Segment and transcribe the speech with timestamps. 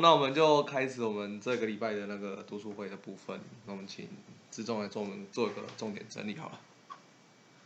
[0.00, 3.40] 那我们就开始我们这个礼拜的那个读书会的部分。
[3.66, 4.08] 那我们请
[4.50, 6.60] 志忠来做我们做一个重点整理好了。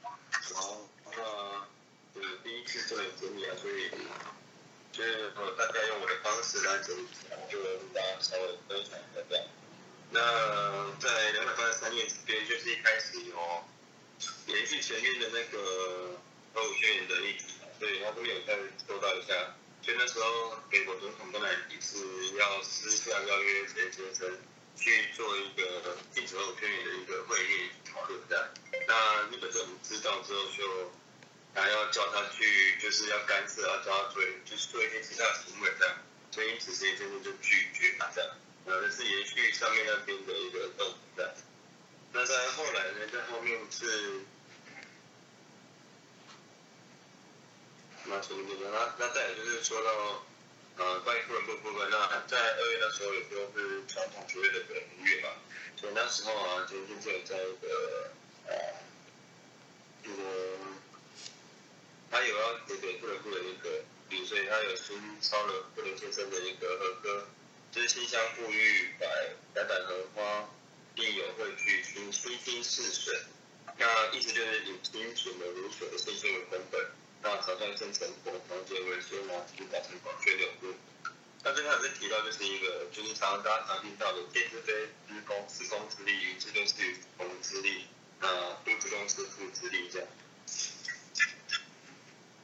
[0.00, 0.76] 好，
[1.06, 3.90] 那呃第一次做整理啊，所以
[4.92, 7.06] 就是我大家用我的方式来整理，
[7.50, 9.38] 就跟大家稍微分享一下。
[10.10, 10.20] 那
[10.98, 13.36] 在两百八十三页这边，就是一开始有
[14.46, 16.18] 延续前面的那个
[16.54, 18.56] 核武宣言的议题嘛，所以他这边有再
[18.86, 19.54] 说到一下。
[19.82, 21.98] 所以那时候，美国总统本来也是
[22.38, 24.38] 要私下邀约陈先生
[24.76, 28.54] 去做一个禁止核武宣言的一个会议讨论的。
[28.86, 30.92] 那日本政府知道之后，就
[31.54, 35.96] 还要叫他去，就是要干涉，要叫他做，就是做一些其他行为的。
[36.30, 38.30] 所以因此，陈先生就拒绝他这样。
[38.66, 41.26] 呃，是延续上面那边的一个动作。
[42.12, 44.20] 那在后来呢，在后面是。
[48.14, 50.22] 那什么那那再就是说到，
[50.76, 55.30] 呃，关于富人部部分，那在二月的时候，也就是传统学院的本月嘛，
[55.80, 58.10] 所以那时候啊，今天就有在一个
[58.48, 58.54] 呃，
[60.04, 60.22] 这个
[62.10, 63.82] 他有要给给富人部的一个，
[64.26, 67.26] 所以他有新抄了富人先生的一个和歌，
[67.72, 69.06] 就是馨香馥郁，百
[69.54, 70.50] 百百合花，
[70.94, 73.18] 地有汇聚，清清新似水，
[73.78, 76.86] 那意思就是以清纯的如水的清新为根本。
[77.24, 80.74] 那早上生成果，房间维修呢，就达成广缺流度。
[81.44, 84.72] 那最后也是提到，就是一个，就是常常大家常听到的，天之非
[85.08, 86.74] 之功，自公之力，云之对是
[87.16, 87.86] 公之力，
[88.20, 90.08] 那父之功是父之力，这样。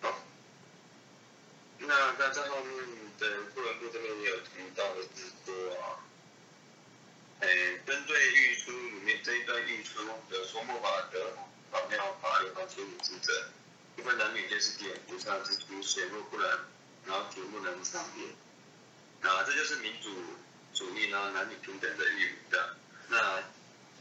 [0.01, 0.15] 好，
[1.79, 2.87] 那在这后面
[3.19, 5.99] 的部文部这边也有提到的是说啊，
[7.41, 11.37] 诶，针对御书里面这一段御书的说末法的
[11.73, 13.49] 法妙法有方清楚之者。
[13.99, 16.59] 因为男女就是点，不上之初，显若不然，
[17.05, 18.29] 然后绝不能上面。
[19.21, 20.09] 啊，这就是民主
[20.73, 22.77] 主义呢，男女平等的义务的。
[23.09, 23.43] 那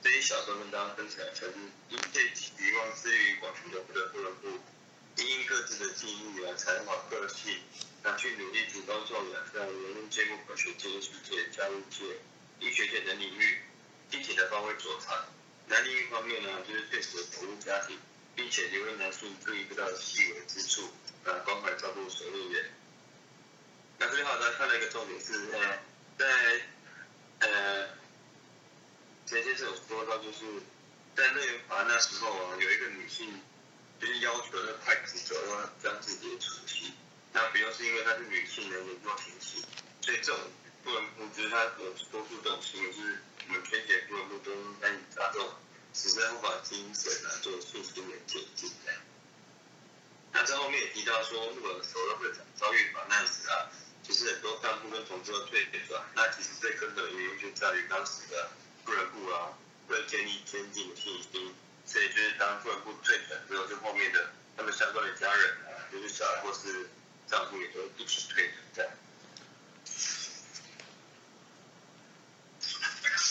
[0.04, 1.54] 这一小段跟大家分享，就是
[1.90, 4.48] 因借期望之于广群的不得不能不，
[5.20, 7.58] 因各自的技艺啊、才华、个性，
[8.04, 12.06] 那去努力提高教养，让人人皆不可学界、艺术界、教育界、
[12.60, 13.62] 医学界等领域，
[14.12, 15.26] 具体的发挥所长。
[15.68, 17.98] 男领域方面呢，就是确实投入家庭。
[18.38, 20.84] 并且留意男性注意不到细微之处，
[21.26, 22.70] 啊，关怀照顾所有人。
[23.98, 25.80] 那最后呢，看到一个重点是，呃，
[26.20, 26.62] 在
[27.40, 27.90] 呃，
[29.26, 30.46] 前先生有说到，就是
[31.16, 33.42] 在乐园华那时候啊，有一个女性
[34.00, 36.94] 就是要求那太子走要将自己的处息，
[37.34, 39.66] 那主要是因为她是女性的年弱体质，
[40.02, 40.40] 所以这种
[40.84, 45.50] 不能不知她有多数这种行为是我们全体不能不都难以大众。
[45.98, 48.94] 实在无法精神啊，做信心的前进的。
[50.32, 53.66] 那在后面也提到说，如果首任会长遭遇法难时啊，
[54.04, 56.04] 其实很多干部跟同志都退转。
[56.14, 58.48] 那其实最根本的原因就在于当时的
[58.86, 66.88] 妇人部啊，为建立坚定的信心，所以就是当妇人部退转之后，就后面的他们相关的家人啊，就是小孩或是
[67.28, 68.88] 丈夫也都一起退转。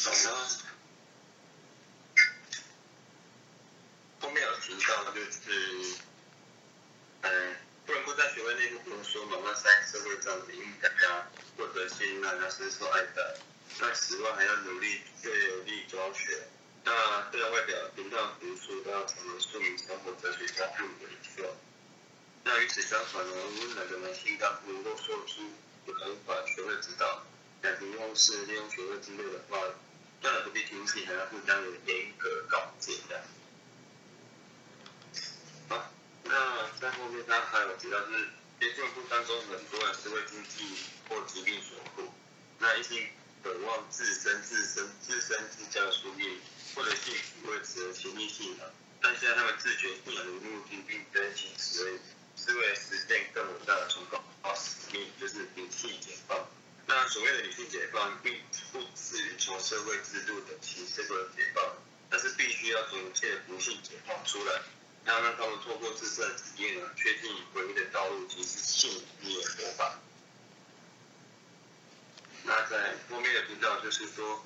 [0.03, 0.66] 好呢。
[4.27, 5.95] 后面有提到，就是，
[7.23, 7.57] 嗯，
[7.87, 13.23] 不能不在学位内部不能说嘛，那三社会上领域大家获得信任，那深受爱戴。
[13.79, 15.33] 那此外还要努力对
[15.63, 16.43] 力教学，
[16.83, 21.55] 那对外表平常读书都要成为庶民生活哲学家不的领袖。
[22.43, 25.41] 那与此相反呢，温暖的男性干部如果说出
[25.85, 27.23] 不能把学位指导，
[27.63, 29.57] 改平用事、利用学位之类的话，
[30.21, 33.23] 当然不必听信，还要互相有严格告诫的。
[36.29, 38.13] 那在后面，他还有提到是，
[38.61, 40.77] 研究部当中很多人是为经济
[41.09, 42.13] 或疾病所苦，
[42.59, 43.07] 那一心
[43.43, 46.41] 渴望自身、自身、自身自家的宿命
[46.75, 48.67] 或者幸福为此而倾力信仰，
[49.01, 51.99] 但现在他们自觉信仰的目的并非仅此而已，
[52.37, 54.21] 是为了实现更伟大的崇高
[54.55, 56.39] 使命，就是女性解放。
[56.87, 58.35] 那所谓的女性解放，并
[58.73, 61.65] 不止于从社会制度的形式上解放，
[62.11, 64.63] 但是必须要从一切不幸解放出来。
[65.07, 70.01] 要让他们透过自身的体验呢，确定唯一的道路即是信念佛法。
[72.43, 74.45] 那在后面的提到就是说，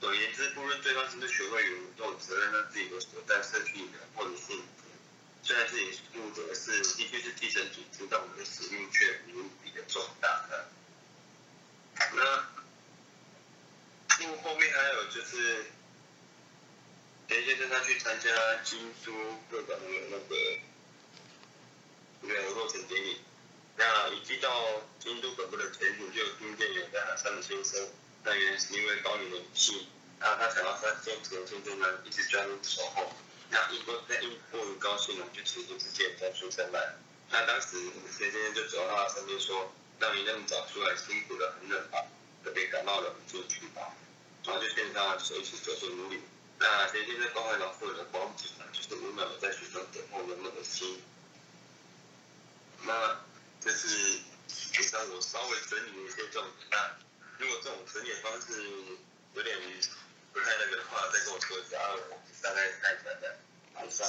[0.00, 4.64] 总而言之，不论对方是不是学会有都有责任让自己的所在社区的或者幸福。
[5.42, 10.44] 虽然自己负责是的确是基层组织，但我们的使命却无比的重大。
[12.14, 12.46] 那，
[14.22, 15.64] 因为后面还有就是。
[17.26, 18.28] 田先生他去参加
[18.62, 19.12] 京都
[19.50, 20.60] 各港的那个
[22.20, 23.16] 那个落成典礼，
[23.76, 27.88] 那一去到京都本部的前途，就有听见有在喊三的先生，
[28.24, 29.86] 那原来是因为高龄的女性，
[30.20, 33.10] 那他想要三先前先生呢一直专注守候，
[33.48, 36.94] 那一过在一过于高兴呢，就情不自禁站出身来。
[37.30, 37.78] 那当时
[38.18, 42.04] 田先生就走到他身边说：“让你那么早出来，辛苦了，很冷吧？
[42.44, 43.96] 特别感冒了，就去吧。”
[44.44, 46.20] 然后就献上手一起走进屋里。
[46.58, 51.00] 那今天在关怀老妇人的光景呢，就是五秒在学校等候的那个心。
[52.86, 53.20] 那
[53.60, 54.20] 这是
[54.72, 56.68] 平常我稍微整理一些重点。
[56.70, 56.96] 那
[57.38, 58.62] 如果这种整理方式
[59.34, 59.56] 有点
[60.32, 61.78] 不太那个的话，再跟我说一下，
[62.10, 63.36] 我大概看一下的。
[63.74, 64.06] 马上。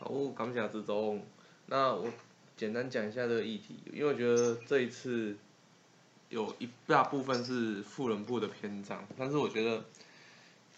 [0.00, 1.26] 好，感谢之中。
[1.66, 2.12] 那我
[2.56, 5.36] 简单讲一下这个议题，因为我觉得这一次
[6.28, 9.84] 有一大部分是富人部的篇章，但是我觉得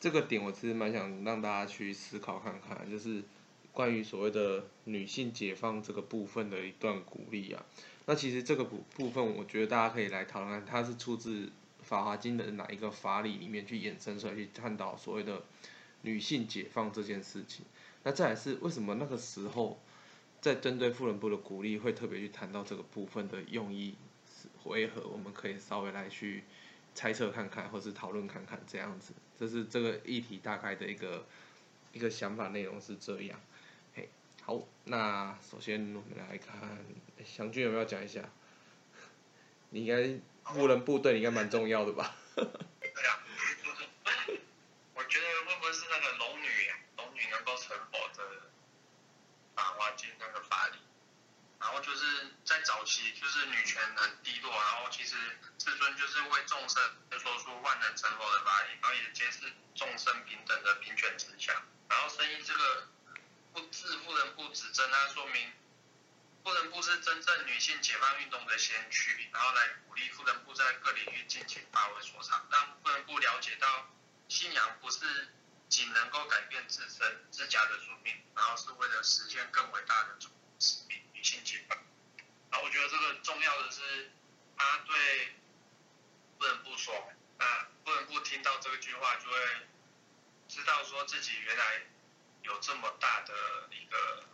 [0.03, 3.23] 这个点我其实蛮想让大家去思考看看，就是
[3.71, 7.65] 关于所谓的女性解放这个部分的一段鼓励啊。
[8.07, 11.47] 那其实这个部部分，我觉得大家可以来讨论，它是出自
[11.83, 15.41] 《法华经》的哪一个法理里面去衍生出来，去探讨所谓的
[16.01, 17.65] 女性解放这件事情。
[18.03, 19.79] 那再来是为什么那个时候？
[20.41, 23.95] 在针对富人部的鼓励，会特别去谈到这个部分的用意
[24.27, 25.07] 是为何？
[25.07, 26.43] 我们可以稍微来去
[26.93, 29.13] 猜测看看，或是讨论看看这样子。
[29.43, 31.27] 这是这个议题大概的一个
[31.93, 33.41] 一个想法内容是这样。
[33.93, 34.09] 嘿，
[34.41, 36.79] 好，那首先我们来看
[37.25, 38.23] 祥俊有没有讲一下？
[39.71, 42.15] 你应该富人部队应该蛮重要的吧？
[67.63, 73.89] 性解放运动的先驱，然后来鼓励富人部在各领域尽情发挥所长，让富人部了解到
[74.29, 75.33] 信仰不是。
[75.73, 80.19] 仅能够改变自身自家的宿命，然后是为了实现更伟大的
[80.59, 81.79] 使命，女性解放。
[82.51, 84.11] 然后我觉得这个重要的是，
[84.55, 85.35] 他对
[86.39, 89.39] 不能不说，那不能不听到这句话，就会
[90.47, 91.81] 知道说自己原来
[92.43, 93.35] 有这么大的
[93.71, 94.25] 一个，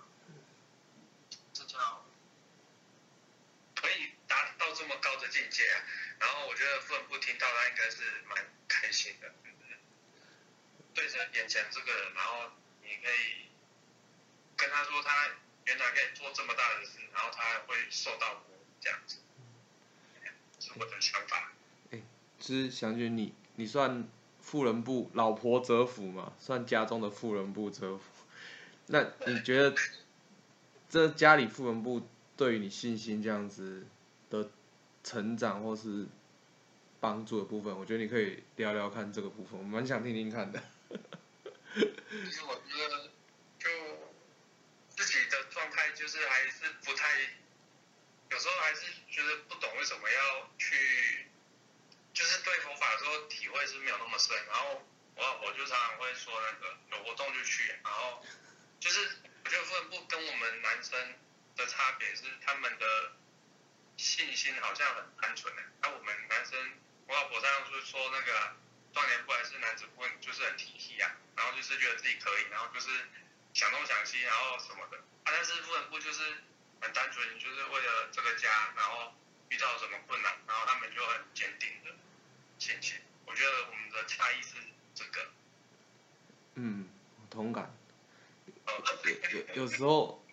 [1.52, 2.04] 这叫
[4.68, 5.80] 到这么高的境界啊。
[6.20, 9.32] 然后我觉得不能不听到，他应该是蛮开心的。
[10.94, 12.50] 对着眼前这个人，然后
[12.82, 13.46] 你可以
[14.56, 15.30] 跟他说，他
[15.64, 19.18] 原来可以做这么大的事，然后他会受到鼓舞，这样子，
[20.58, 21.52] 是我的想法。
[21.92, 22.02] 哎，
[22.40, 24.08] 是祥君，你你算
[24.40, 26.32] 富人部老婆折福嘛？
[26.40, 28.04] 算家中的富人部折福。
[28.86, 29.72] 那你觉得
[30.90, 33.86] 这家里富人部对于你信心这样子
[34.30, 34.50] 的
[35.04, 36.06] 成长或是
[37.00, 40.62] 帮助的部分，我觉得你可以聊聊看这个部分，我蛮想听听看的。
[41.74, 43.10] 其 实我觉得，
[43.58, 43.68] 就
[44.88, 47.20] 自己的状态就是还是不太，
[48.30, 51.28] 有时候还是觉得不懂为什么要去，
[52.12, 54.34] 就是对佛法的时候体会是没有那么深。
[54.46, 54.82] 然后
[55.14, 58.24] 我老婆就常常会说那个有活动就去，然后
[58.80, 59.00] 就是
[59.44, 60.98] 我觉得妇部跟我们男生
[61.54, 63.12] 的差别是他们的
[63.98, 66.58] 信心好像很单纯的，那我们男生
[67.06, 68.56] 我老婆常常就说那个。
[68.94, 72.88] 少年不还是男子部，就是很体贴啊，然后就是觉得自己可以，然后就是
[73.54, 74.96] 想东想西，然后什么的。
[74.96, 76.20] 啊，但是妇人部就是
[76.80, 79.14] 很单纯，就是为了这个家，然后
[79.50, 81.94] 遇到什么困难，然后他们就很坚定的
[82.58, 82.96] 信心。
[83.26, 84.56] 我觉得我们的差异是
[84.96, 85.30] 这个。
[86.54, 86.88] 嗯，
[87.30, 87.72] 同感。
[89.04, 90.26] 有有有时候，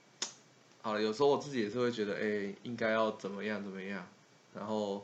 [0.86, 4.08] 好了，有时候我自己也是会觉得，哎，应该要怎么样怎么样，
[4.54, 5.04] 然后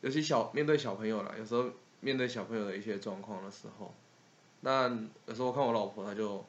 [0.00, 1.70] 尤其小面对小朋友了，有时候。
[2.00, 3.94] 面对小朋友的一些状况的时候，
[4.60, 4.90] 那
[5.24, 6.44] 有时候我看我老婆，她就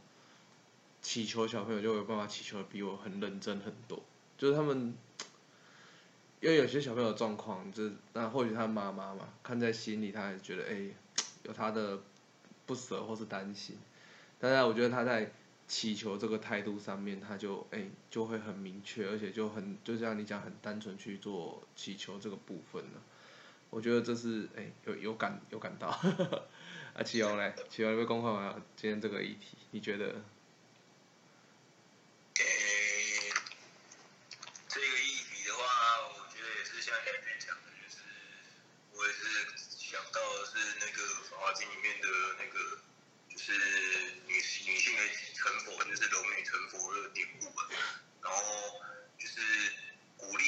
[1.01, 4.03] 祈求小朋友就有办法祈求的比我很认真很多。
[4.37, 4.93] 就是他们，
[6.41, 10.89] 因为有些小朋友状况，就那或许他妈妈嘛，看在心里，他还觉得哎，
[11.43, 11.99] 有他的
[12.65, 13.77] 不舍或是担心。
[14.37, 15.31] 但是我觉得他在
[15.67, 23.01] 祈求这个态度上面，他就哎就会很明确，而且就很就像你讲，很单纯去做祈求这个部分呢。
[23.71, 25.87] 我觉得这是哎有有感有感到，
[26.95, 30.05] 啊启荣嘞，启荣被公开完今天这个议题，你觉得？
[32.35, 33.33] 诶，
[34.69, 35.63] 这个议题的话，
[36.07, 37.99] 我觉得也是像前面讲的，就是
[38.93, 39.19] 我也是
[39.77, 42.07] 想到的是那个《法华经》里面的
[42.39, 42.79] 那个，
[43.27, 43.51] 就是
[44.27, 45.01] 女女性的
[45.33, 47.67] 成佛，就是龙女成佛的典故嘛，
[48.21, 48.39] 然后
[49.17, 49.41] 就是
[50.15, 50.45] 鼓励。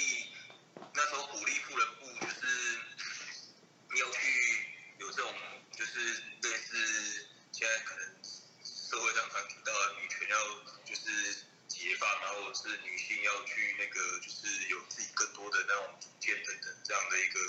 [12.48, 17.40] 或者是女性要去那个就是有自己更多的那种主见等等这样的一个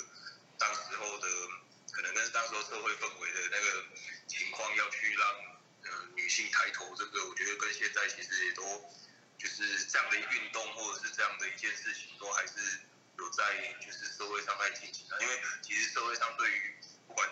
[0.58, 1.28] 当时候的
[1.92, 3.84] 可能跟当时候社会氛围的那个
[4.26, 5.28] 情况要去让
[5.84, 8.62] 呃女性抬头，这个我觉得跟现在其实也都
[9.38, 12.54] 就是这样的运动或者是这样的一件事情都还是
[13.18, 17.28] 有在就是社会上在进行的，因为其实社会上对于不管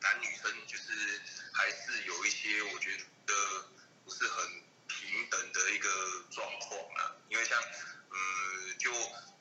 [0.00, 1.20] 男女生就是
[1.52, 2.96] 还是有一些我觉
[3.26, 3.34] 得
[4.04, 5.88] 不是很平等的一个
[6.30, 7.60] 状况啊，因为像
[8.10, 8.90] 嗯就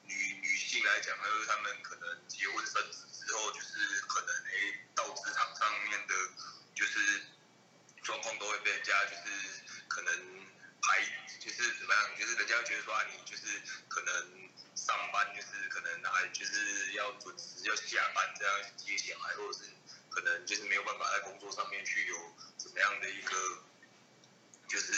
[0.03, 6.15] 女女性来讲，还有她们可能结婚生子之后，就是可能诶到职场上面的，
[6.73, 7.21] 就是
[8.01, 9.21] 状况都会被人家就是
[9.87, 10.11] 可能
[10.81, 11.05] 排
[11.39, 19.69] 就是怎么样，就是人家觉得说啊你就是可能上班就是可能啊就是要准时要下班这样接小孩，或者是
[20.09, 23.63] 可能就是没有办法在工作上面去有怎么样的一个
[24.67, 24.91] 就是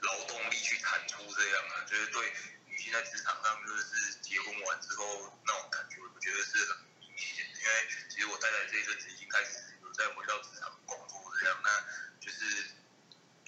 [0.00, 2.34] 劳动力去产出这样啊，就是对
[2.82, 7.60] 现在职场上就是结婚完之后那种感觉，我觉得是很明显的。
[7.60, 11.70] 因为其实我太太这一阵子已经开始有在回到职场工作这样，那
[12.18, 12.74] 就是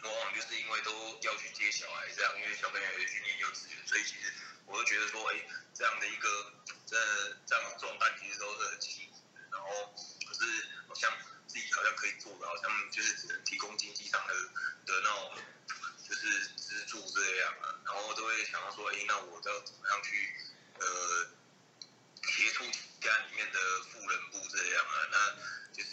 [0.03, 4.33] 往往就是因为都要去接小孩这样，因为小朋友也去念幼稚园，所以其实
[4.67, 5.43] 我就觉得说，哎，
[5.75, 6.53] 这样的一个
[6.87, 6.97] 这
[7.45, 9.93] 这样的重担其实都是很辛苦的，然后
[10.29, 10.41] 可是
[10.87, 11.11] 好像
[11.49, 14.35] 自己好像可以做的，好像就是只能提供经济上的
[14.87, 15.39] 的那种
[16.31, 20.35] 是资助这样啊，然后都会想到说，哎，那我要怎么样去
[20.79, 20.87] 呃
[22.23, 22.65] 协助
[23.01, 23.59] 家里面的
[23.91, 24.97] 富人部这样啊？
[25.11, 25.17] 那
[25.73, 25.91] 就是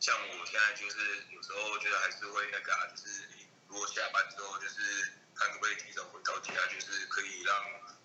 [0.00, 3.22] 像我现在就是有时候觉得还是会那个、啊，就是
[3.68, 7.54] 如果下班之后就是看可不可以提早回到家，就是可以让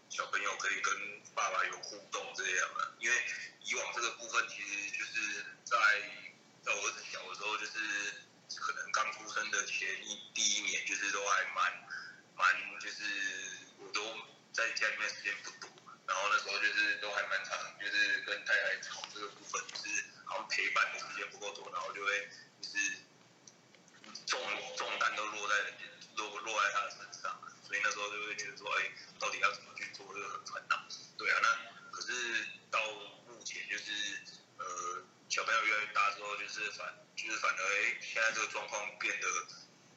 [0.10, 0.93] 小朋友可以跟
[1.34, 2.91] 爸爸有互动这样啊。
[3.00, 3.15] 因为
[3.63, 5.77] 以往这个部分其实就是在
[6.63, 7.72] 在我儿子小的时候，就是
[8.58, 11.88] 可能刚出生的前一第一年，就是都还蛮
[12.36, 13.04] 蛮就是
[13.78, 14.02] 我都
[14.52, 15.70] 在家里面时间不多，
[16.08, 22.30] 然后那时候就是都还蛮长，就是跟太太吵这个部分，就是好像陪伴的时间不够多，然后就会
[22.62, 22.78] 就是
[24.25, 24.40] 重
[24.78, 25.56] 重担都落在
[26.16, 30.88] 落落在他的身上，所以那时候就会觉得说，哎，到底要怎么去做这个很烦恼。
[31.18, 32.12] 对啊，那可是
[32.70, 32.80] 到
[33.28, 33.92] 目前就是
[34.58, 39.27] 呃小朋友越来越大之后，就是反就是反而哎现在这个状况变得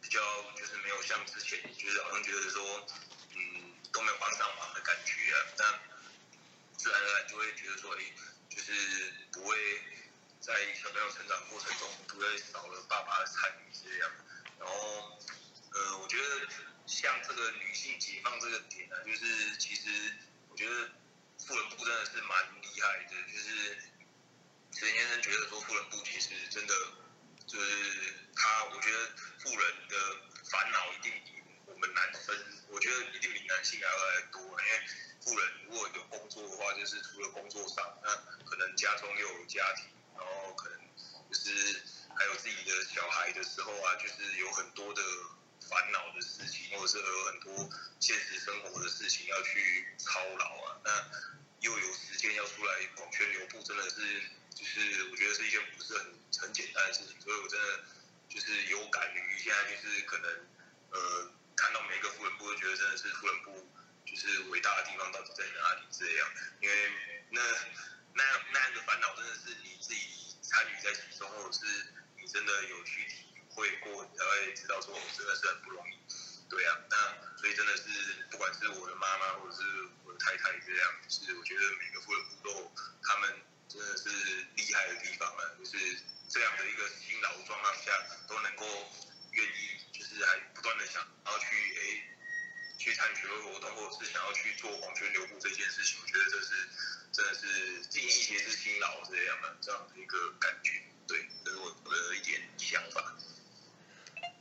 [0.01, 0.21] 比较
[0.57, 2.87] 就是没有像之前，就是好像觉得说
[3.35, 5.81] 嗯都没有帮上忙的感觉啊，那
[6.77, 8.05] 自然而然就会觉得说，哎，
[8.49, 9.57] 就是不会
[10.41, 14.11] 在小朋友成长过程中不会少了爸爸的参与这样，
[14.61, 15.19] 然后
[15.73, 16.47] 呃我觉得
[16.87, 20.15] 像这个女性解放这个点呢、啊，就是其实
[20.49, 20.91] 我觉得
[21.45, 23.77] 妇人部真的是蛮厉害的，就是
[24.73, 26.75] 陈先生觉得说妇人部其实真的
[27.49, 29.97] 就是他，我觉得富人的
[30.45, 32.37] 烦恼一定比我们男生，
[32.69, 34.87] 我觉得一定比男性还要多，因为
[35.25, 38.15] 富人如果有工作的话，就是除了工作上，那
[38.45, 40.79] 可能家中又有家庭，然后可能
[41.33, 41.83] 就是
[42.17, 45.03] 还有自己的小孩的时候啊，就是有很多的
[45.69, 50.91] 烦恼的事情，或者是有很多现实生活的事情要去操劳啊，那
[51.61, 54.23] 又有时间要出来广宣流布，真的是
[54.59, 56.05] 就是我觉得是一件不是很
[56.43, 57.85] 很简单的事情，所以我真的
[58.29, 60.27] 就是有感于现在就是可能
[60.91, 63.71] 呃看到每一个妇人部，觉得真的是妇人部
[64.05, 66.29] 就是伟大的地方到底在哪里这样，
[66.61, 66.75] 因为
[67.31, 67.41] 那
[68.15, 75.95] 那那样的烦恼真的是你自己参与在其中，或者是你真的有去体会过，你才会知道说真的是很不容易。
[76.51, 76.97] 对啊，那
[77.39, 77.85] 所以真的是
[78.31, 79.63] 不管是我的妈妈或者是
[80.03, 82.73] 我的太太这样，就是我觉得每个妇人部都
[83.05, 84.09] 他们真的是
[84.57, 85.77] 厉害的地方啊，就是
[86.29, 87.93] 这样的一个辛劳状况下
[88.27, 88.65] 都能够
[89.33, 91.47] 愿意，就是还不断的想要去
[91.77, 92.03] 诶
[92.79, 96.69] 去参与学会活动，或者是想要去做黄泉流布这件事情，我觉得这是
[97.13, 103.15] 真的是尽一些之辛劳这样的这样的一个感觉，对，这是我我的一点想法。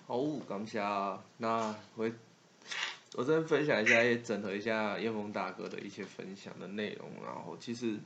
[0.07, 0.79] 好，感谢。
[1.37, 2.09] 那我
[3.13, 7.11] 我这边分享一下，也整合一下燕峰大哥的一些分享的内容。
[7.25, 7.97] 然后，其实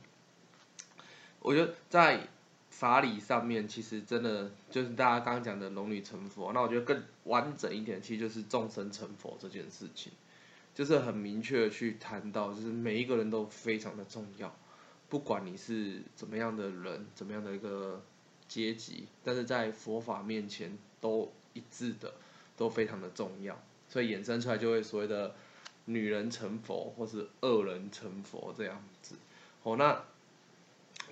[1.42, 2.26] 我觉得在
[2.70, 6.52] 法理上面，其实真的就是大家刚刚讲的龙女成佛。
[6.52, 10.12] 那我觉得更完整一点，其实就是众生成佛这件事情，
[10.74, 14.54] 就是很明确的去谈到，就是每一个人都非常的重要，
[15.08, 18.02] 不管你是怎么样的人，怎么样的一个
[18.48, 21.30] 阶级，但是在佛法面前都。
[21.54, 22.14] 一致的
[22.56, 25.34] 都非常的重要，所以衍生出来就会所谓的
[25.84, 29.16] 女人成佛，或是恶人成佛这样子。
[29.62, 30.02] 好，那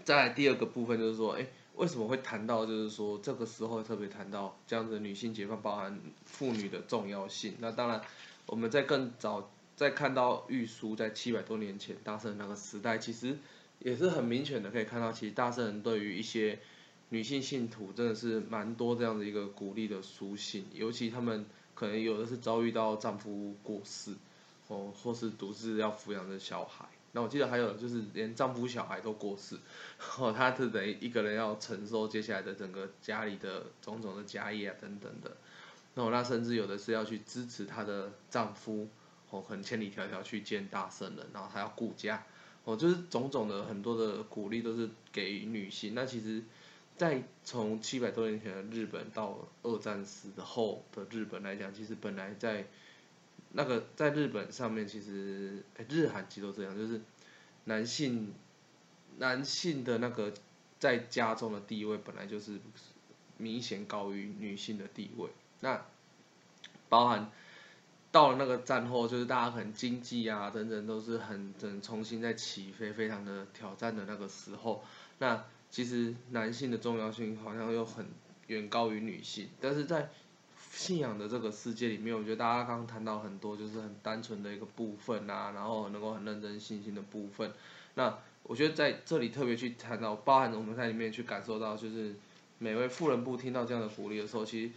[0.04, 7.54] 再来第二个部分就是说，哎，为什么会谈到就是说这个时候特别谈到这样子女性解放包含妇女的重要性？
[7.58, 8.00] 那当然
[8.46, 13.38] 我们在更早在看到玉书在七百多年前大圣那个时代，其实
[13.78, 16.58] 也是很明显的可以看到，其实大圣人对于一些
[17.10, 24.14] 女性信徒真的是蛮多这样的一个鼓励的书信，尤其他们可能有的是遭遇到丈夫过世，
[24.68, 26.86] 哦，或是独自要抚养的小孩。
[27.12, 29.56] 那我记得还有就是连丈夫小孩都过世，
[30.18, 35.36] 哦，她是等于一个人要承受接下来的整个家里的种种的家业啊等等的，
[35.94, 38.88] 那我那甚至有的是要去支持她的丈夫，
[39.30, 42.24] 哦，可能千里迢迢去见大圣人，然后她要顾家，
[42.64, 45.94] 哦，就是种种的很多的鼓励都是给予女性。
[45.94, 46.44] 那其实，
[46.96, 52.66] 在从七百多年前的日本到二战时后的日本来讲，其实本来在
[53.52, 57.00] 那个在日本上面，其实日韩其实都这样，就是
[57.64, 58.32] 男性
[59.18, 60.32] 男性的那个
[60.78, 62.60] 在家中的地位本来就是
[63.36, 65.28] 明显高于女性的地位。
[65.60, 65.84] 那
[66.88, 67.30] 包含
[68.12, 74.84] 到了那个战后，就是大家可能经济啊等等都是很等重新在起飞，非常的挑战的那个时候，
[75.18, 78.06] 那其实男性的重要性好像又很
[78.46, 80.10] 远高于女性，但是在
[80.80, 87.52] 信仰的这个世界里面，我觉得大家刚刚谈到很多，就是很单纯的一个部分啊，然后能够很认真信心的部分。
[87.96, 92.14] 那我觉得在这里特别去谈到，包含我们在里面去感受到，就是
[92.58, 94.72] 每位富人部听到这样的鼓励的时候，其实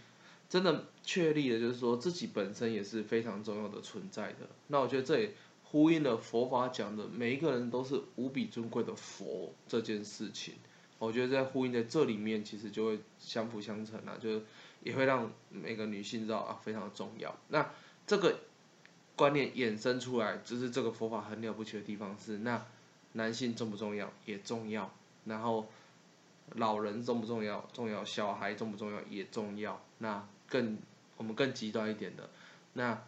[0.46, 4.40] 真的确立的就是说自己本身也是非常重要的存在的。
[4.66, 10.52] 那我觉得这也呼应了佛法讲的每一个人都是无比尊贵的佛这件事情。
[10.98, 14.42] 我觉得在呼应在这里面，其实就会相辅相成啊，就是。
[14.84, 17.34] 也会让每个女性知道啊，非常的重要。
[17.48, 17.68] 那
[18.06, 18.38] 这个
[19.16, 22.64] 观念衍生出来，就是这个佛法很了不起的地方是，那
[23.14, 24.12] 男性重不重要？
[24.26, 24.92] 也重要。
[25.24, 25.66] 然后
[26.56, 27.66] 老人重不重要？
[27.72, 28.04] 重要。
[28.04, 29.00] 小孩重不重要？
[29.08, 29.80] 也重要。
[29.98, 30.78] 那更
[31.16, 32.28] 我们更极端一点的，
[32.74, 33.02] 那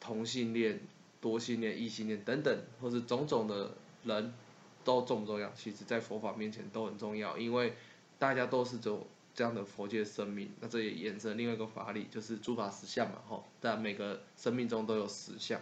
[0.00, 0.80] 同性恋、
[1.20, 3.70] 多性恋、异性恋等等，或是种种的
[4.02, 4.34] 人
[4.82, 5.48] 都重不重要？
[5.52, 7.76] 其实，在佛法面前都很重要，因为
[8.18, 9.06] 大家都是走。
[9.38, 15.60] 这样的佛界生命，那这也衍生另外一个法理，就是诸法实相嘛，吼，在每个生命中都有实相，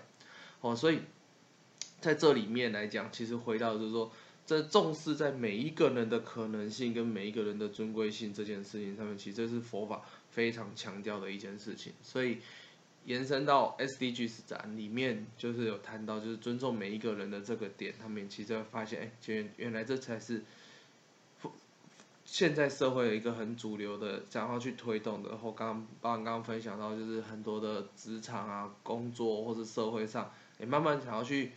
[0.62, 1.00] 哦，所以
[2.00, 4.10] 在这里面来讲，其实回到就是说，
[4.46, 11.92] 这重视在每一个人的可能性跟每一个人的尊贵性这件事情上面，其实是佛法非常强调的一件事情。
[12.02, 12.38] 所以
[13.04, 20.42] 延伸到 SDGs 展里面，就是有谈到，就是尊重每一个人的这个点，他们其实会发现，哎，原原来这才是。
[22.28, 31.52] 现在社会有一个很主流的想要去推动的，然后刚刚刚分享到，就是很多的职场啊、工作或是社会上，也慢慢想要去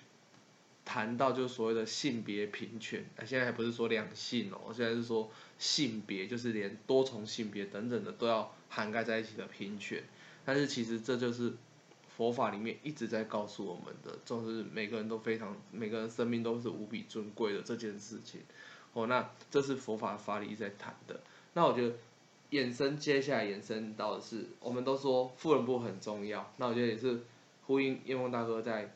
[0.86, 3.04] 谈到就是所谓的性别平权。
[3.18, 10.04] 啊，现在还不是说两性哦，现在是说性别，就是连多重性别等等的都要涵盖在一起的平权。
[10.46, 11.54] 但是其实这就是
[12.16, 18.42] 佛法里面一直在告诉我们的，就是每个人都非常，每个人生命都是无比尊贵的这件事情。
[18.94, 21.20] 哦，那这是佛法法理在谈的。
[21.54, 21.96] 那我觉得
[22.52, 26.52] 衍生接下来衍生到的是，我们都说富人部很重要。
[26.58, 27.22] 那我觉得也是
[27.66, 28.92] 呼应叶梦大哥在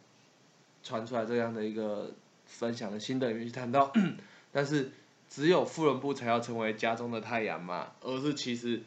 [0.84, 2.12] 传出来这样的一个
[2.46, 3.92] 分享的心得里面去谈到。
[4.52, 4.92] 但是
[5.30, 7.92] 只有富人部才要成为家中的太阳嘛？
[8.02, 8.82] 而是其实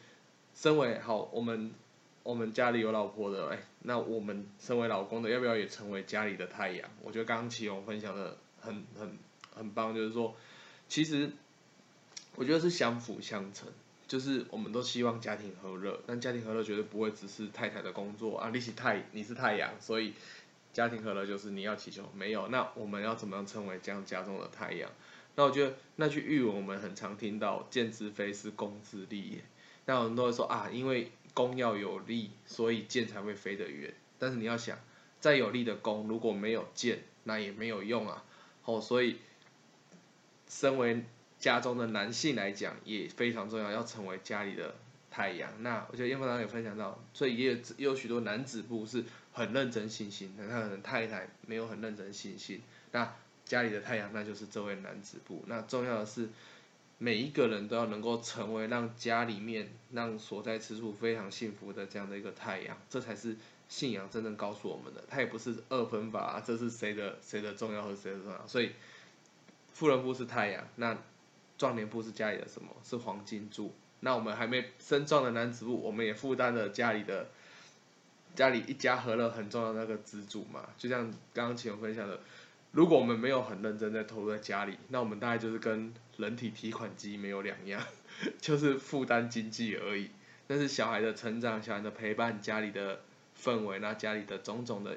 [0.55, 1.73] 身为好我们
[2.25, 6.91] 我们家里有老婆的，哎，那我们身为老公的要不要也成为家里的太阳？
[7.03, 9.17] 我觉得刚刚启勇分享的很很
[9.55, 10.35] 很棒，就是说。
[10.89, 11.31] 其实，
[12.37, 13.69] 我觉得是相辅相成，
[14.07, 20.15] 就是我们都希望家庭和乐，但家庭和乐绝对不会只是太太的工作啊，你是太你是太阳，所以
[20.73, 24.89] 家庭和乐就是你要祈求没有，那我们要怎么样成为这样家中的太阳？
[25.35, 29.41] 那我觉得那句寓文我们很常听到，见之非是弓之利，
[29.87, 34.79] 那很多人说啊，因为弓要有力，所以箭才会飞得远，但是你要想，
[35.21, 38.25] 再有力的弓如果没有箭，那也没有用啊，
[38.65, 39.17] 哦，所以。
[40.49, 41.05] 身为
[41.39, 44.75] 家中的男性来讲，也非常重要，要成为家里的
[45.11, 45.51] 太阳。
[45.61, 52.63] 那我觉得叶峰长有分享到，所以也有也有许多男子部是很认真信心，那他可能太太没有很认真信心。
[52.93, 55.45] 那家里的太阳，那就是这位男子部。
[55.47, 56.29] 那重要的是，
[56.99, 63.37] 每一个人都要能够成为让家里面、让所在之处非常幸福的这样的一个太阳，这才是
[63.69, 65.05] 信仰真正告诉我们的。
[65.09, 68.71] 它也不是二分法，这是谁的谁的重要和谁的重要，所以。
[69.77, 70.97] 富人部是太阳，那
[71.59, 72.71] 壮年部是家里的什么？
[72.83, 73.75] 是黄金柱。
[74.01, 77.29] 那我们还没身壮的男子部，我们也负担了家里的
[78.35, 80.67] 家里一家和乐很重要的那个支柱嘛。
[80.79, 82.19] 就像刚刚启荣分享的，
[82.73, 87.83] 如果我们没有很认真在投入在家里，那我们大概就是跟人体提款机没有两样，
[88.41, 90.09] 就是负担经济而已。
[90.47, 93.03] 但是小孩的成长、小孩的陪伴、家里的
[93.39, 94.97] 氛围，那家里的种种的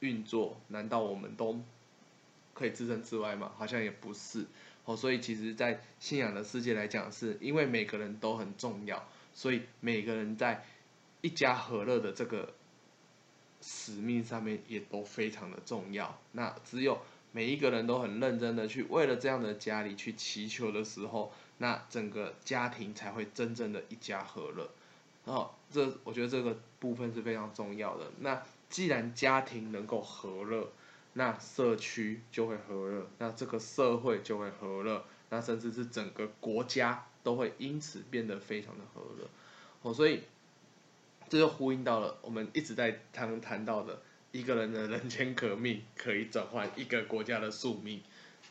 [0.00, 1.58] 运作，难道我们都
[2.58, 3.52] 可以置身之外吗？
[3.56, 4.44] 好像也不是
[4.84, 4.96] 哦。
[4.96, 10.64] 所以其实，在信仰的世界来讲，是因为每个人都很重要，所以每个人在
[11.20, 12.52] 一家和乐的这个
[13.60, 16.18] 使命上面也都非常的重要。
[16.32, 17.00] 那只有
[17.32, 24.70] 每一个人都很认真的去为了这样的家里去祈求的时候，那整个家庭才会真正的一家和乐。
[25.24, 28.10] 哦，这我觉得这个部分是非常重要的。
[28.20, 30.72] 那既然家庭能够和乐，
[31.18, 39.28] 那社区就会和乐，那这个社会就会和乐，那甚至是整个国家都会因此变得非常的和乐。
[39.82, 40.22] 哦，所以
[41.28, 44.00] 这就呼应到了我们一直在谈谈到的
[44.30, 48.00] 一个人的人间革命可以转换一个国家的宿命。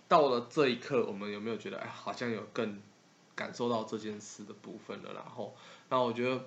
[0.09, 2.81] 到了这一刻，我们有没有觉得哎，好像有更
[3.33, 5.13] 感受到这件事的部分了？
[5.13, 5.55] 然后，
[5.87, 6.43] 那我觉得。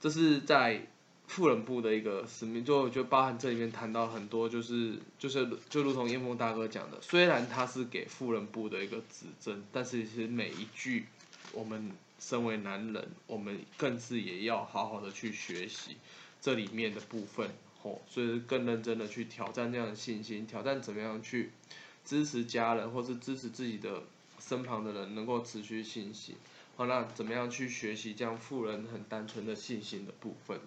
[0.00, 0.86] 这是在
[1.26, 11.06] 富人部的一个使命，就就包含这里面谈到很多，就是就是就如同燕峰大哥讲的，虽然他是给富人部的一个指针，但是其实每一句，
[11.52, 15.96] 我们身为男人，我们更是也要好好的去学习
[16.40, 17.50] 这里面的部分，
[17.82, 21.50] 吼，所以更认真的去挑战这样的信心，挑战怎么样去
[22.04, 24.02] 支持家人，或是支持自己的
[24.38, 26.36] 身旁的人，能够持续信心。
[26.76, 30.60] 好，那怎么样去学习这样富人很单纯的信心的部分？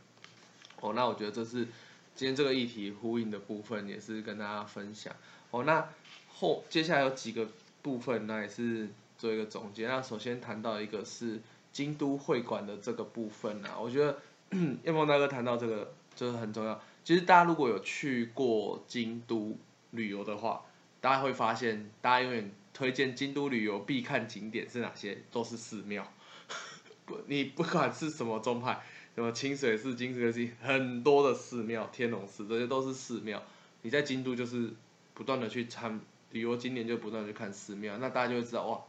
[0.81, 1.67] 哦，那我觉得这是
[2.15, 5.13] 今天这个议题呼应的部分，也是跟大家分享。
[5.51, 5.87] 哦，那
[6.27, 7.47] 后接下来有几个
[7.81, 9.87] 部分，那也是做一个总结。
[9.87, 14.19] 那首先谈到一个是京都会馆的这个部分啊，我觉得
[14.83, 16.81] 叶梦大哥谈到这个就是很重要。
[17.03, 19.57] 其实大家如果有去过京都
[19.91, 20.63] 旅游的话，
[21.01, 22.51] 大家会发现，大家永远。
[22.73, 25.23] 推荐京都旅游必看景点是哪些？
[25.31, 26.13] 都是寺庙。
[27.07, 28.79] 不，你不管是什么宗派，
[29.17, 33.41] 什么清水寺、金阁寺，很多的寺庙，天龙寺这些都是寺庙。
[33.81, 34.69] 你在京都就是
[35.15, 35.99] 不断的去参
[36.29, 38.79] 旅游今年，就不断去看寺庙，那大家就会知道哇，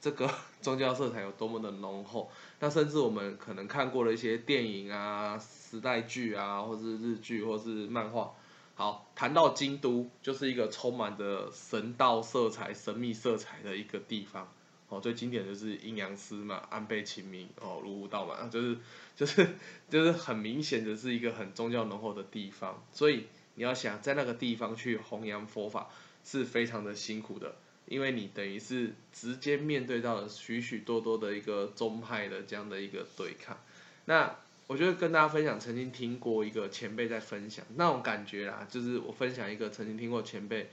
[0.00, 0.30] 这个
[0.62, 2.30] 宗教色彩有多么的浓厚。
[2.60, 8.34] 那甚至我们可能看过的一些电影啊、时代剧啊，或是日剧，或是漫画。
[8.76, 14.46] 好，谈到京都，就是一个充满着神道色彩、神秘色彩的一个地方。
[14.92, 18.76] 哦，最经典的就是阴阳师嘛，安倍晴明哦，卢武道嘛，就是
[19.16, 19.48] 就是
[19.88, 22.84] 就是很明显的是一个很宗教浓厚的地方。
[22.92, 23.24] 所以
[23.54, 25.88] 你要想在那个地方去弘扬佛法，
[26.24, 33.56] 是非常的辛苦的，因为你等于是直接面对到了许许多多的一个宗派的这样的一个对抗。
[34.04, 40.70] 那我觉得跟大家分享，曾经听过一个前辈在分享那种感觉啦，就是我分享一个曾经听过前辈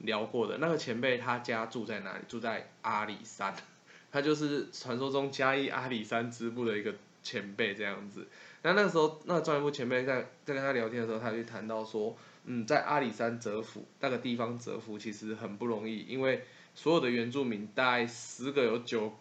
[0.00, 2.24] 聊过的那个前辈，他家住在哪里？
[2.28, 3.54] 住在阿里山，
[4.12, 8.26] 他就是传说中嘉义阿里山支部的一个前辈这样子。
[8.62, 19.14] 那那时候，那个专业部前辈在在跟他聊天的时候，他就谈到说，嗯，在阿里山泽府那个地方泽府其实很不容易，因为所有的原住民大概十个有九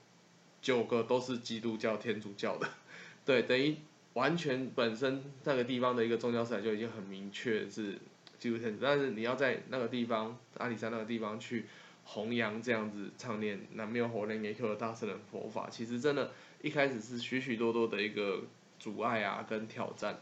[0.62, 2.68] 九个都是基督教天主教的，
[3.26, 3.78] 对，等于。
[4.13, 7.98] 完全本身那个地方的一个宗教色彩就已经很明确是
[8.39, 11.65] 基督教，但是你要在那个地方阿里山那个地方去
[12.06, 18.41] 弘扬这样子唱念南无火莲耶 Q 的大圣人佛法，其实真的一开始是许许多多的一个
[18.80, 20.19] 阻碍啊跟挑战。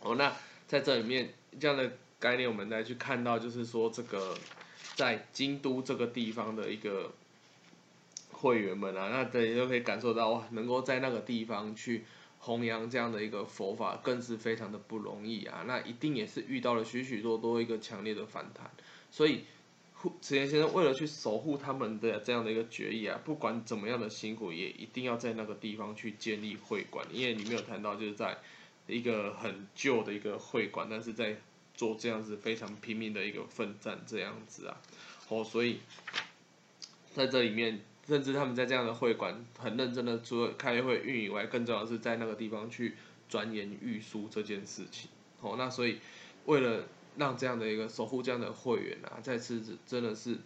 [0.00, 0.32] 哦，那
[0.66, 4.36] 在这里面这样的概念，我们再去看到就是说这个
[4.94, 7.12] 在京都这个地方的一个
[8.32, 12.04] 会员们啊，那等于就可以感受到哇，能够在那个地方去。
[12.44, 15.64] 弘扬这样的一个佛法，更是非常的不容易啊！
[15.66, 18.70] 那一定也是遇到了许许多多一个强烈的反弹，
[19.10, 19.44] 所以，
[20.20, 28.36] 慈延先生为了去守护他们的这样的一个决议啊，不管怎么样的辛苦，也一定要在那个地方去建立会馆，因为你没有谈到就是在
[28.86, 31.38] 一个很旧的一个会馆，但是在
[31.74, 34.76] 做这样子非常拼命的一个奋战这样子啊，
[35.30, 35.78] 哦，所以
[37.14, 37.80] 在这里面。
[38.06, 42.94] 甚至他们在这样的会馆很认真的，除了开会运营外，更重要的是在那个地方去
[43.30, 45.08] 钻研御书这件事情。
[45.40, 45.98] 哦，那所以
[46.44, 46.84] 为了
[47.16, 50.36] 让这样的一个守护这样的会员啊，再次真的是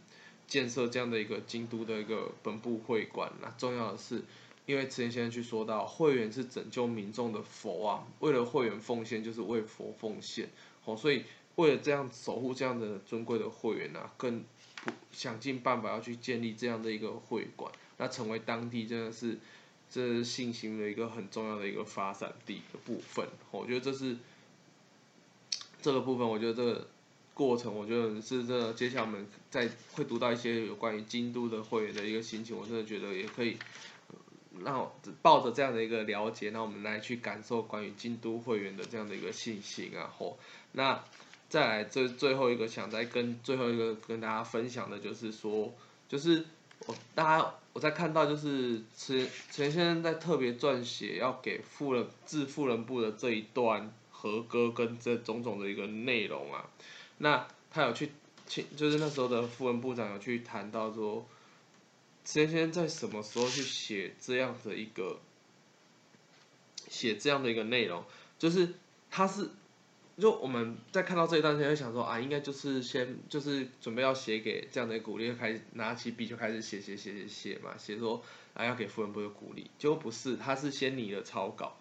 [0.46, 3.32] 建设这样的一个京都的一个本部会馆。
[3.42, 4.22] 那重要的是，
[4.64, 10.48] 因为之前先生去说到，会员是拯救民众的佛啊，为了会员奉献就是为佛奉献。
[10.84, 11.24] 哦，所以
[11.56, 14.44] 为了这样守护这样的尊贵的会员啊，更。
[15.12, 19.38] 想尽办法要去建立这样的一个会馆，那成为当地真的是
[19.90, 23.26] 这是信心的一个很重要的一个发展地的部分。
[23.50, 24.16] 我觉得这是
[25.82, 26.88] 这个部分，我觉得这个
[27.34, 33.56] 过程，我觉得是这接下来我们在会读到一些有关于京都的会员的一个心情，我真的觉得也可以
[34.64, 40.12] 让抱着这样的一个了解，那我们来去感受关于京都会员的这样的一个信心啊。
[40.18, 40.38] 吼，
[40.72, 41.04] 那
[41.48, 45.72] 再来最最后一个想再跟最后一个跟大家分享的就是说，
[46.06, 46.44] 就是
[46.86, 56.68] 我大家我在看到就是陈陈先生在特别撰写要给富人致富人部的这一段和歌跟这种种的一个内容啊，
[57.16, 58.10] 那他有去
[58.76, 61.26] 就是那时候的富人部长有去谈到说，
[62.26, 65.18] 陈先生在什么时候去写这样的一个
[66.88, 68.04] 写这样的一个内容，
[68.38, 68.74] 就是
[69.10, 69.48] 他是。
[70.20, 78.20] 就我们在看到这一段时，会想说啊，应该就是先就是准备要写给这样的鼓励，开始拿起笔就开始写写写写写嘛，写说
[78.52, 81.76] 啊要给富人部的鼓励，结果不是，他是先拟了草稿，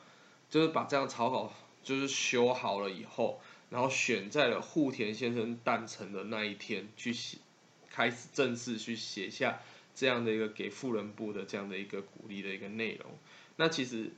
[0.51, 7.39] 就是把这样草稿就是修好了以后，然后选在了户田先生诞辰的那一天去写，
[7.89, 9.61] 开始正式去写下
[9.95, 13.09] 这样的一个给富人部的这样的一个鼓励的一个内容，
[13.55, 14.11] 那其实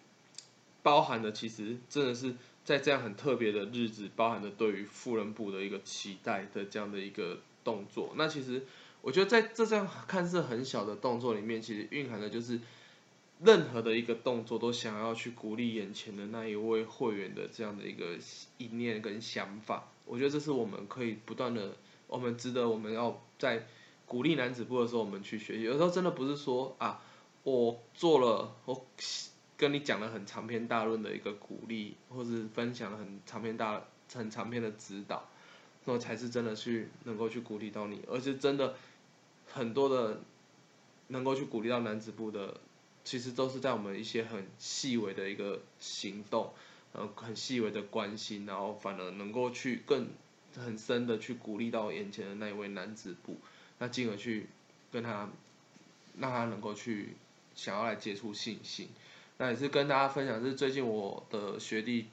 [0.83, 2.35] 包含的其实真的是。
[2.69, 8.63] 在这样很特别的日子，包含着对于富人部的一个期待的这样的一个动作，那其实
[9.01, 12.59] 我觉得在这样看似很小的动作里面，其实蕴含的就是
[13.43, 18.15] 任何的一个动作都想要去鼓励眼前的那一位会员的这样的一个
[18.59, 19.89] 意念跟想法。
[20.05, 23.65] 我觉得这是我们可以不断的，我们值得我们要在
[24.05, 25.63] 鼓励男子部的时候，我们去学习。
[25.63, 27.01] 有时候真的不是说啊，
[27.41, 28.85] 我做了我。
[29.59, 35.27] 跟你讲了很长篇大论的一个鼓励，或是分享了很长篇大很长篇的指导，
[35.83, 38.75] 那才是真的去能够去鼓励到你，而是真的
[39.51, 40.21] 很多的
[41.09, 42.61] 能够去鼓励到男子部的，
[43.03, 46.53] 其实都是在我们一些很细微的一个行动，
[46.93, 50.07] 呃，很细微的关心，然后反而能够去更
[50.55, 53.35] 很深的去鼓励到眼前的那一位男子部，
[53.79, 54.47] 那进而去
[54.89, 55.27] 跟他
[56.17, 57.17] 让他能够去
[57.55, 58.87] 想要来接触信心。
[59.41, 62.09] 那也是跟大家分享，是最近我的学弟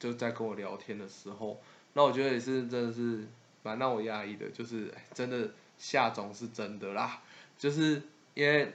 [0.00, 1.60] 就在跟我聊天的时候，
[1.92, 3.26] 那我觉得也是真的是
[3.62, 7.20] 蛮让我压抑的，就是真的夏总是真的啦，
[7.58, 8.00] 就是
[8.32, 8.72] 因为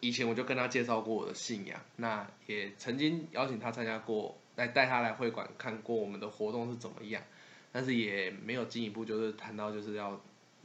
[0.00, 7.22] 以前我就跟他介绍过我的信仰，那也曾经邀请他参加过，来带他来会馆看过我们的活动是怎么样，
[7.70, 10.20] 但是也没有进一步就是谈到就是要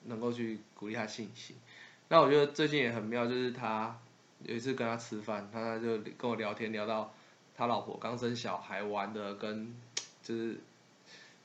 [0.06, 1.56] 能够去鼓励他信心，
[2.08, 3.96] 那我觉得最近也很妙，就是他。
[4.44, 7.14] 有一次跟他吃饭，他就跟我聊天，聊到
[7.56, 9.76] 他老婆刚生小孩玩的，跟
[10.24, 10.60] 就是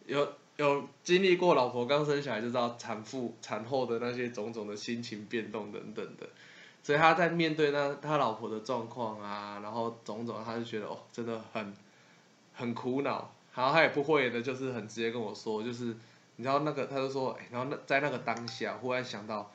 [0.06, 6.26] 有有经历过老婆刚生小孩就知道产妇产后的那些种种的心情变动等等的，
[6.82, 11.74] 所以他在面对那他老婆的状况啊，然后种种，他就觉得哦，真的很
[12.54, 15.94] 很苦恼，然后他也不会的，就是很直接跟我说，就是
[16.36, 19.50] 你知道那个，他就说，然后那在那个当下，忽然想到。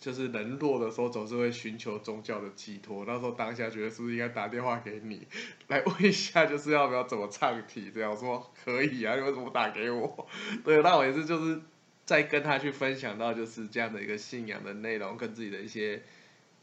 [0.00, 3.04] 就是人弱的时候，总是会寻求宗教的寄托。
[3.06, 5.28] 那时候当下觉得是不是应该打电话给你，
[5.68, 7.90] 来问一下，就是要不要怎么唱题？
[7.94, 10.26] 这样说可以啊，你为什么打给我？
[10.64, 11.60] 对，那我也是就是
[12.06, 16.02] 在跟他去分享到就是这样的一个信仰的内容，跟自己的一些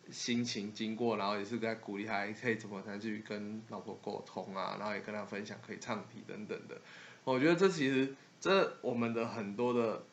[0.09, 6.81] 心情经过，然后也是在鼓励他可以怎么才去跟老婆沟通啊，然后也跟他分享可以唱题等等的。
[7.23, 10.03] 我觉得这其实这我们的很多的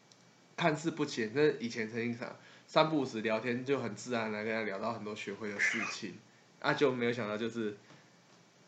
[0.58, 2.36] 看似不浅，这以前曾经想。
[2.74, 6.14] 三不五时聊天就很自然来跟他聊到很多学会的事情，
[6.58, 7.76] 啊就没有想到就是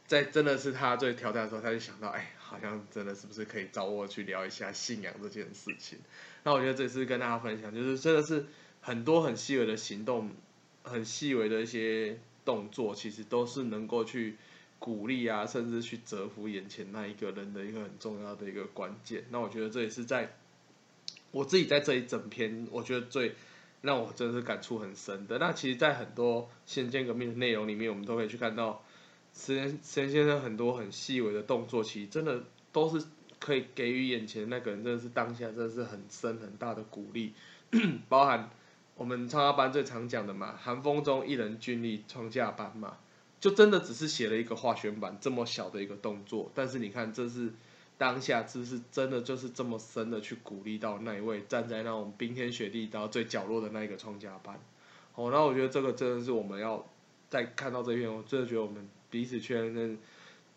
[0.06, 5.98] 在真的是他最挑战的时候，他就想到哎，好像真的是不是可以找我去聊一下信仰这件事情？
[6.44, 8.46] 那我觉得这次跟大家分享，就是真的是
[8.80, 10.30] 很多很细微的行动，
[10.84, 14.36] 很细微的一些动作，其实都是能够去
[14.78, 19.24] 鼓励啊，甚至去折服眼前那一个人的一个很重要的一个关键。
[19.30, 20.36] 那我觉得这也是在
[21.32, 23.34] 我自己在这一整篇，我觉得最。
[23.86, 25.38] 让我真是感触很深的。
[25.38, 28.82] 那其实，在很多先见革命的内容里面，我们都可以去看到，
[29.32, 33.06] 石石先生很多很细微的动作，其实真的都是
[33.38, 37.32] 可以给予眼前那个人，真的是当下真的是很深很大的鼓励。
[38.10, 38.50] 包含
[38.96, 42.98] 我们创价班最常讲的嘛，寒风中一人军力创价班嘛，
[43.40, 47.52] 就真的只是写了一个化学版这么小的一个动作，但是你看这是。
[47.98, 54.60] 当下是不是真的就是这么深的去鼓励到那一位站在那种冰天雪地到最角落的那一个创家班？
[55.14, 56.86] 哦，那我觉得这个真的是我们要
[57.30, 59.96] 在看到这篇，我真的觉得我们彼此确认，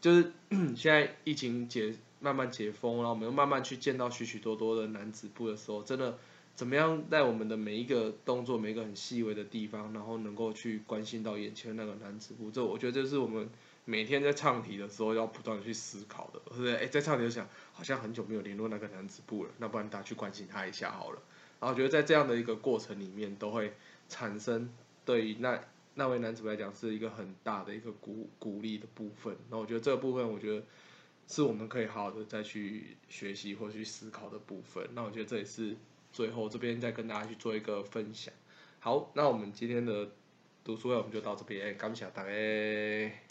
[0.02, 0.32] 就是
[0.76, 6.18] 现在疫情解慢慢解封，然后我们又慢慢去见到许许多多的男子部的时候，真的
[6.56, 13.50] 怎么样在我们的每一个动作、每一个很细微的地方，然后能够去关心到眼前那个男子部，这我觉得这是我们。
[13.90, 16.76] 每天在唱题的时候要不断的去思考的，是不是？
[16.76, 21.20] 哎，在唱题就想，好像很久没有联络那个男子部了，那不然大家去关心他一下好了。
[21.60, 23.74] 然后觉得在这样的一个过程里面，都会
[24.08, 24.70] 产生
[25.04, 25.60] 对于那
[25.96, 29.36] 那位男子来讲是一个很大的一个鼓鼓励的部分。
[29.50, 30.64] 那我觉得这个部分，我觉得
[31.28, 34.88] 是我们可以好好的再去学习或去思考的部分。
[34.94, 35.76] 那我觉得这也是
[36.14, 38.32] 最后这边再跟大家去做一个分享。
[38.80, 40.12] 好，那我们今天的
[40.64, 43.29] 读书会我们就到这边，感谢大家。